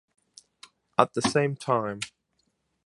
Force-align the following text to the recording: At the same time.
At 0.97 1.13
the 1.13 1.21
same 1.21 1.55
time. 1.55 1.99